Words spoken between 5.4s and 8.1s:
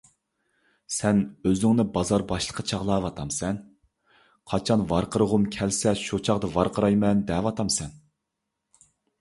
كەلسە شۇ چاغدا ۋارقىرايمەن دەۋاتامسەن؟!